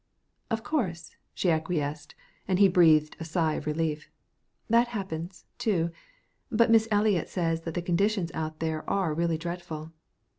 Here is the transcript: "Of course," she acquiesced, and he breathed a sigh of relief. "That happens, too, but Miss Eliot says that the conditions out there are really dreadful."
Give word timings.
"Of 0.49 0.63
course," 0.63 1.15
she 1.35 1.51
acquiesced, 1.51 2.15
and 2.47 2.57
he 2.57 2.67
breathed 2.67 3.15
a 3.19 3.23
sigh 3.23 3.53
of 3.53 3.67
relief. 3.67 4.09
"That 4.67 4.87
happens, 4.97 5.45
too, 5.59 5.91
but 6.51 6.71
Miss 6.71 6.87
Eliot 6.89 7.29
says 7.29 7.61
that 7.65 7.75
the 7.75 7.83
conditions 7.83 8.31
out 8.33 8.61
there 8.61 8.83
are 8.89 9.13
really 9.13 9.37
dreadful." 9.37 9.91